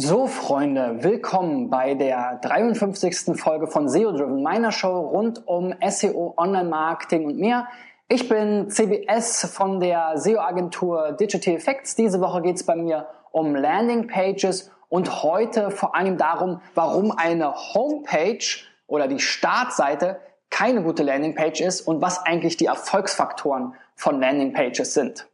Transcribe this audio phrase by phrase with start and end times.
[0.00, 3.36] So, Freunde, willkommen bei der 53.
[3.36, 7.66] Folge von SEO Driven, meiner Show rund um SEO, Online-Marketing und mehr.
[8.08, 11.96] Ich bin CBS von der SEO-Agentur Digital Effects.
[11.96, 17.10] Diese Woche geht es bei mir um Landing Pages und heute vor allem darum, warum
[17.10, 18.38] eine Homepage
[18.86, 24.52] oder die Startseite keine gute Landing Page ist und was eigentlich die Erfolgsfaktoren von Landing
[24.52, 25.26] Pages sind.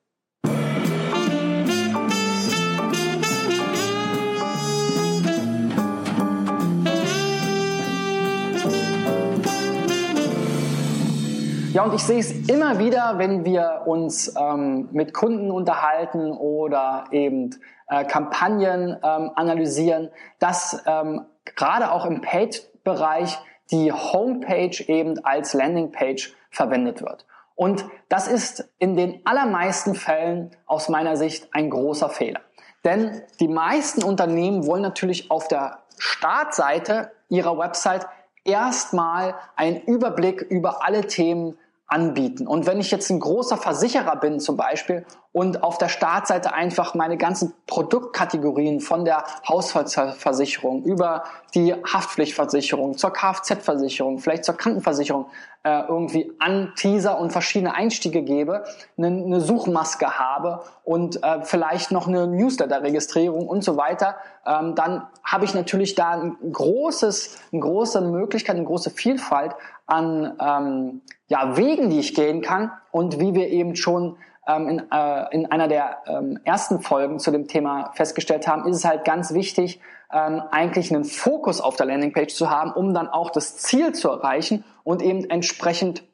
[11.74, 17.06] Ja, und ich sehe es immer wieder, wenn wir uns ähm, mit Kunden unterhalten oder
[17.10, 17.50] eben
[17.88, 23.40] äh, Kampagnen ähm, analysieren, dass ähm, gerade auch im Paid-Bereich
[23.72, 27.26] die Homepage eben als Landingpage verwendet wird.
[27.56, 32.42] Und das ist in den allermeisten Fällen aus meiner Sicht ein großer Fehler.
[32.84, 38.06] Denn die meisten Unternehmen wollen natürlich auf der Startseite ihrer Website
[38.44, 41.58] erstmal einen Überblick über alle Themen
[41.94, 42.48] anbieten.
[42.48, 46.94] Und wenn ich jetzt ein großer Versicherer bin zum Beispiel und auf der Startseite einfach
[46.94, 51.22] meine ganzen Produktkategorien von der Haushaltsversicherung über
[51.54, 55.26] die Haftpflichtversicherung zur Kfz-Versicherung, vielleicht zur Krankenversicherung
[55.64, 58.64] äh, irgendwie an Teaser und verschiedene Einstiege gebe,
[58.96, 65.06] eine, eine Suchmaske habe und äh, vielleicht noch eine Newsletter-Registrierung und so weiter, ähm, dann
[65.24, 69.54] habe ich natürlich da ein großes, eine große Möglichkeit, eine große Vielfalt
[69.86, 74.82] an ähm, ja, Wegen, die ich gehen kann und wie wir eben schon ähm, in,
[74.92, 79.04] äh, in einer der ähm, ersten Folgen zu dem Thema festgestellt haben, ist es halt
[79.04, 79.80] ganz wichtig,
[80.14, 84.08] ähm, eigentlich einen Fokus auf der Landingpage zu haben, um dann auch das Ziel zu
[84.08, 86.04] erreichen und eben entsprechend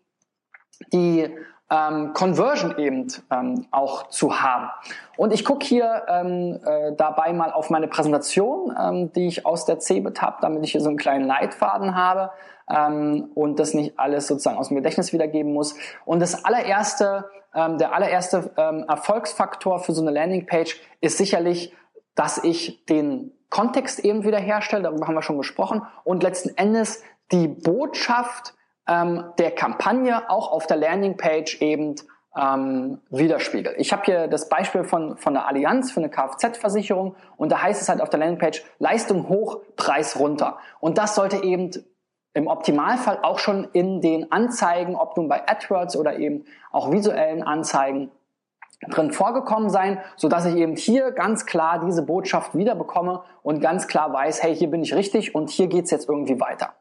[0.92, 1.28] die
[1.70, 4.70] ähm, Conversion eben ähm, auch zu haben.
[5.16, 9.66] Und ich gucke hier ähm, äh, dabei mal auf meine Präsentation, ähm, die ich aus
[9.66, 12.32] der CeBIT habe, damit ich hier so einen kleinen Leitfaden habe
[12.68, 15.76] ähm, und das nicht alles sozusagen aus dem Gedächtnis wiedergeben muss.
[16.06, 21.76] Und das allererste, ähm, der allererste ähm, Erfolgsfaktor für so eine Landingpage ist sicherlich,
[22.16, 27.02] dass ich den Kontext eben wiederherstelle, darüber haben wir schon gesprochen, und letzten Endes
[27.32, 28.54] die Botschaft
[28.88, 31.96] ähm, der Kampagne auch auf der Landingpage eben
[32.36, 33.74] ähm, widerspiegelt.
[33.78, 37.82] Ich habe hier das Beispiel von, von der Allianz für eine Kfz-Versicherung und da heißt
[37.82, 40.58] es halt auf der Landingpage Leistung hoch, Preis runter.
[40.78, 41.70] Und das sollte eben
[42.32, 47.42] im Optimalfall auch schon in den Anzeigen, ob nun bei AdWords oder eben auch visuellen
[47.42, 48.12] Anzeigen
[48.88, 53.88] drin vorgekommen sein, so dass ich eben hier ganz klar diese Botschaft wiederbekomme und ganz
[53.88, 56.74] klar weiß, hey, hier bin ich richtig und hier geht's jetzt irgendwie weiter.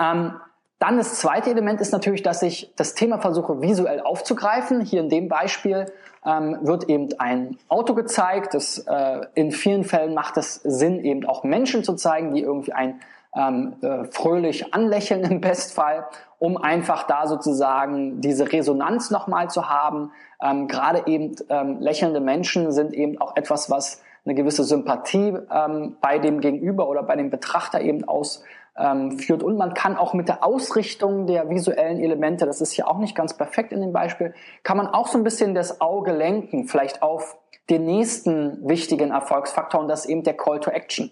[0.00, 0.34] Ähm,
[0.78, 4.80] dann das zweite Element ist natürlich, dass ich das Thema versuche visuell aufzugreifen.
[4.80, 5.86] Hier in dem Beispiel
[6.24, 8.54] ähm, wird eben ein Auto gezeigt.
[8.54, 12.72] Das, äh, in vielen Fällen macht es Sinn, eben auch Menschen zu zeigen, die irgendwie
[12.74, 13.00] ein
[13.38, 16.06] ähm, äh, fröhlich anlächeln im Bestfall,
[16.38, 20.10] um einfach da sozusagen diese Resonanz nochmal zu haben.
[20.42, 25.96] Ähm, Gerade eben ähm, lächelnde Menschen sind eben auch etwas, was eine gewisse Sympathie ähm,
[26.00, 28.42] bei dem Gegenüber oder bei dem Betrachter eben ausführt.
[28.76, 32.98] Ähm, und man kann auch mit der Ausrichtung der visuellen Elemente, das ist ja auch
[32.98, 34.34] nicht ganz perfekt in dem Beispiel,
[34.64, 37.38] kann man auch so ein bisschen das Auge lenken, vielleicht auf
[37.70, 41.10] den nächsten wichtigen Erfolgsfaktor und das ist eben der Call to Action.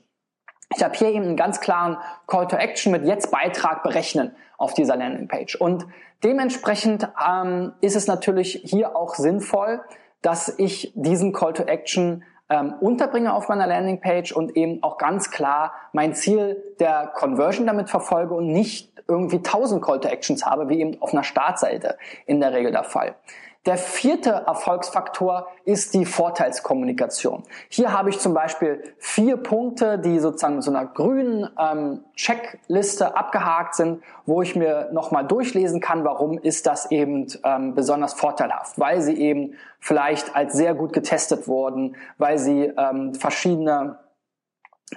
[0.74, 1.96] Ich habe hier eben einen ganz klaren
[2.26, 5.56] Call to Action mit jetzt Beitrag berechnen auf dieser Landingpage.
[5.56, 5.86] Und
[6.24, 9.80] dementsprechend ähm, ist es natürlich hier auch sinnvoll,
[10.22, 15.30] dass ich diesen Call to Action ähm, unterbringe auf meiner Landingpage und eben auch ganz
[15.30, 20.68] klar mein Ziel der Conversion damit verfolge und nicht irgendwie 1000 Call to Actions habe,
[20.68, 21.96] wie eben auf einer Startseite
[22.26, 23.14] in der Regel der Fall.
[23.66, 27.42] Der vierte Erfolgsfaktor ist die Vorteilskommunikation.
[27.68, 33.16] Hier habe ich zum Beispiel vier Punkte, die sozusagen mit so einer grünen ähm, Checkliste
[33.16, 38.78] abgehakt sind, wo ich mir nochmal durchlesen kann, warum ist das eben ähm, besonders vorteilhaft,
[38.78, 43.98] weil sie eben vielleicht als sehr gut getestet wurden, weil sie ähm, verschiedene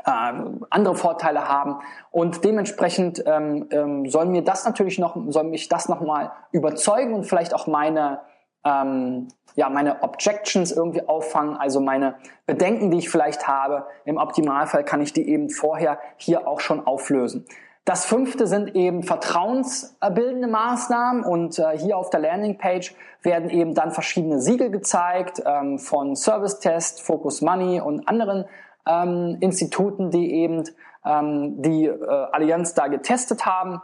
[0.05, 0.33] äh,
[0.69, 1.79] andere Vorteile haben
[2.11, 7.15] und dementsprechend ähm, ähm, soll mir das natürlich noch soll mich das noch mal überzeugen
[7.15, 8.19] und vielleicht auch meine
[8.65, 12.15] ähm, ja, meine Objections irgendwie auffangen, also meine
[12.45, 13.85] Bedenken, die ich vielleicht habe.
[14.05, 17.45] Im Optimalfall kann ich die eben vorher hier auch schon auflösen.
[17.85, 23.91] Das fünfte sind eben vertrauensbildende Maßnahmen und äh, hier auf der Landingpage werden eben dann
[23.91, 28.45] verschiedene Siegel gezeigt ähm, von Service Test, Focus Money und anderen
[28.87, 30.63] ähm, Instituten, die eben
[31.03, 33.81] ähm, die äh, Allianz da getestet haben.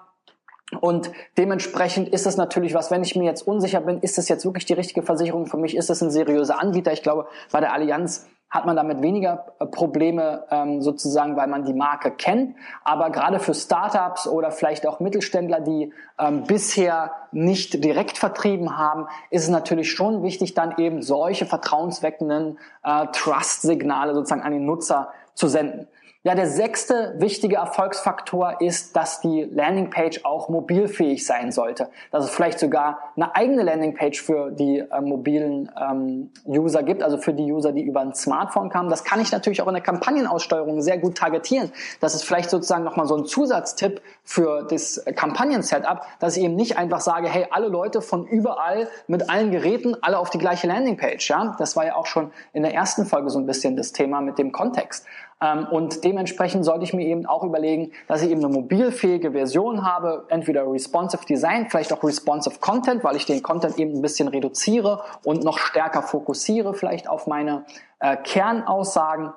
[0.81, 4.45] Und dementsprechend ist es natürlich was, wenn ich mir jetzt unsicher bin, ist es jetzt
[4.45, 5.75] wirklich die richtige Versicherung für mich?
[5.75, 6.91] Ist es ein seriöser Anbieter?
[6.91, 11.65] Ich glaube, bei der Allianz hat man damit weniger äh, Probleme ähm, sozusagen, weil man
[11.65, 12.55] die Marke kennt.
[12.83, 19.07] Aber gerade für Startups oder vielleicht auch Mittelständler, die ähm, bisher nicht direkt vertrieben haben,
[19.29, 25.09] ist es natürlich schon wichtig, dann eben solche vertrauensweckenden äh, Trust-Signale sozusagen an den Nutzer
[25.33, 25.87] zu senden.
[26.25, 31.87] Ja, der sechste wichtige Erfolgsfaktor ist, dass die Landingpage auch mobilfähig sein sollte.
[32.09, 37.19] Dass es vielleicht sogar eine eigene Landingpage für die äh, mobilen ähm, User gibt, also
[37.19, 38.89] für die User, die über ein Smartphone kamen.
[38.89, 41.71] Das kann ich natürlich auch in der Kampagnenaussteuerung sehr gut targetieren.
[41.99, 46.79] Das ist vielleicht sozusagen nochmal so ein Zusatztipp für das Kampagnen-Setup, dass ich eben nicht
[46.79, 51.29] einfach sage, hey, alle Leute von überall mit allen Geräten, alle auf die gleiche Landingpage.
[51.29, 54.21] Ja, das war ja auch schon in der ersten Folge so ein bisschen das Thema
[54.21, 55.05] mit dem Kontext.
[55.41, 59.85] Ähm, und dementsprechend sollte ich mir eben auch überlegen, dass ich eben eine mobilfähige Version
[59.85, 64.27] habe, entweder responsive Design, vielleicht auch responsive Content, weil ich den Content eben ein bisschen
[64.27, 67.65] reduziere und noch stärker fokussiere vielleicht auf meine
[67.99, 69.33] äh, Kernaussagen.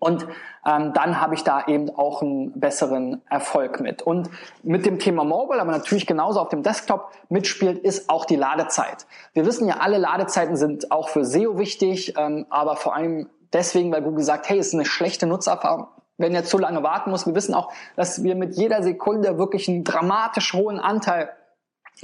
[0.00, 0.26] Und
[0.66, 4.02] ähm, dann habe ich da eben auch einen besseren Erfolg mit.
[4.02, 4.28] Und
[4.64, 9.06] mit dem Thema Mobile, aber natürlich genauso auf dem Desktop mitspielt, ist auch die Ladezeit.
[9.34, 13.92] Wir wissen ja, alle Ladezeiten sind auch für SEO wichtig, ähm, aber vor allem deswegen,
[13.92, 15.86] weil Google sagt, hey, es ist eine schlechte Nutzererfahrung,
[16.18, 17.26] wenn jetzt so lange warten muss.
[17.26, 21.30] Wir wissen auch, dass wir mit jeder Sekunde wirklich einen dramatisch hohen Anteil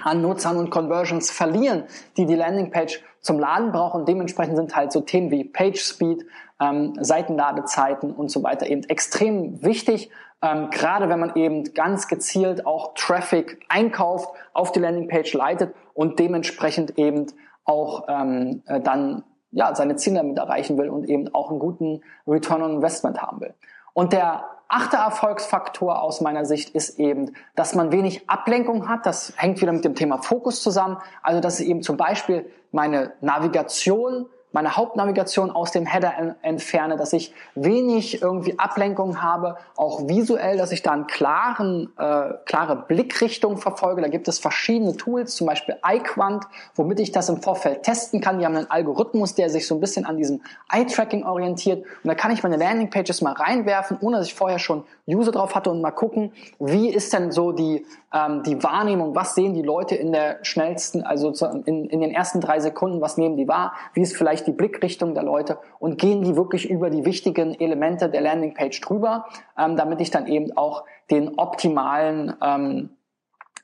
[0.02, 1.84] an Nutzern und Conversions verlieren,
[2.16, 4.06] die die Landingpage zum Laden brauchen.
[4.06, 6.24] dementsprechend sind halt so Themen wie Page Speed,
[6.60, 10.10] ähm, Seitenladezeiten und so weiter eben extrem wichtig.
[10.42, 16.18] Ähm, gerade wenn man eben ganz gezielt auch Traffic einkauft, auf die Landingpage leitet und
[16.18, 17.26] dementsprechend eben
[17.64, 22.02] auch ähm, äh, dann ja, seine Ziele damit erreichen will und eben auch einen guten
[22.26, 23.54] Return on Investment haben will.
[23.92, 29.04] Und der achte Erfolgsfaktor aus meiner Sicht ist eben, dass man wenig Ablenkung hat.
[29.04, 30.98] Das hängt wieder mit dem Thema Fokus zusammen.
[31.22, 37.12] Also, dass ich eben zum Beispiel meine Navigation meine Hauptnavigation aus dem Header entferne, dass
[37.12, 43.58] ich wenig irgendwie Ablenkung habe, auch visuell, dass ich da einen klaren, äh, klare Blickrichtung
[43.58, 44.02] verfolge.
[44.02, 46.44] Da gibt es verschiedene Tools, zum Beispiel iQuant,
[46.74, 48.38] womit ich das im Vorfeld testen kann.
[48.38, 51.84] Die haben einen Algorithmus, der sich so ein bisschen an diesem Eye-Tracking orientiert.
[52.02, 55.54] Und da kann ich meine Landingpages mal reinwerfen, ohne dass ich vorher schon User drauf
[55.54, 59.62] hatte und mal gucken, wie ist denn so die, ähm, die Wahrnehmung, was sehen die
[59.62, 61.32] Leute in der schnellsten, also
[61.66, 65.14] in, in den ersten drei Sekunden, was nehmen die wahr, wie ist vielleicht die Blickrichtung
[65.14, 69.26] der Leute und gehen die wirklich über die wichtigen Elemente der Landingpage drüber,
[69.58, 72.90] ähm, damit ich dann eben auch den optimalen, ähm,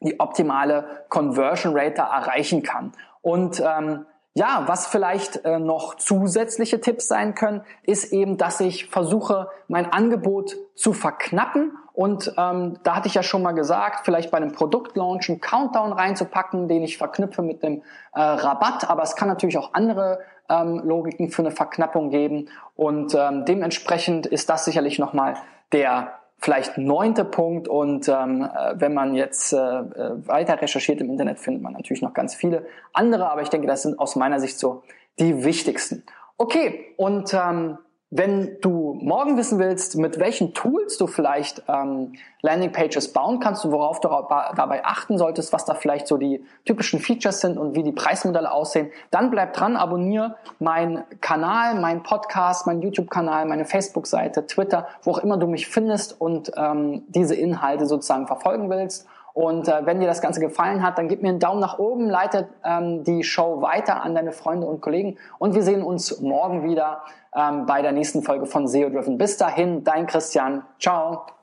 [0.01, 2.93] die optimale Conversion Rate erreichen kann.
[3.23, 4.07] Und ähm,
[4.37, 9.91] ja, was vielleicht äh, noch zusätzliche Tipps sein können, ist eben, dass ich versuche, mein
[9.91, 11.73] Angebot zu verknappen.
[11.95, 15.95] Und ähm, da hatte ich ja schon mal gesagt, vielleicht bei einem Produktlaunch einen Countdown
[15.95, 18.91] reinzupacken, den ich verknüpfe mit einem äh, Rabatt.
[18.91, 20.19] Aber es kann natürlich auch andere
[20.51, 22.51] ähm, Logiken für eine Verknappung geben.
[22.75, 25.37] Und ähm, dementsprechend ist das sicherlich nochmal
[25.73, 31.11] der vielleicht neunte Punkt und ähm, äh, wenn man jetzt äh, äh, weiter recherchiert im
[31.11, 34.39] Internet, findet man natürlich noch ganz viele andere, aber ich denke, das sind aus meiner
[34.39, 34.83] Sicht so
[35.19, 36.05] die wichtigsten.
[36.37, 37.79] Okay, und ähm,
[38.11, 43.73] wenn du morgen wissen willst, mit welchen Tools du vielleicht ähm, Landingpages bauen kannst und
[43.73, 47.83] worauf du dabei achten solltest, was da vielleicht so die typischen Features sind und wie
[47.83, 54.47] die Preismodelle aussehen, dann bleib dran, abonniere meinen Kanal, meinen Podcast, meinen YouTube-Kanal, meine Facebook-Seite,
[54.47, 59.09] Twitter, wo auch immer du mich findest und ähm, diese Inhalte sozusagen verfolgen willst.
[59.37, 62.09] Und äh, wenn dir das Ganze gefallen hat, dann gib mir einen Daumen nach oben,
[62.09, 66.63] leite ähm, die Show weiter an deine Freunde und Kollegen und wir sehen uns morgen
[66.63, 67.03] wieder
[67.37, 69.19] ähm, bei der nächsten Folge von SEO Driven.
[69.19, 70.63] Bis dahin, dein Christian.
[70.81, 71.36] Ciao.